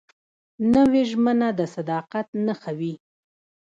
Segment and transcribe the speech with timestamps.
[0.73, 2.93] نوې ژمنه د صداقت نښه وي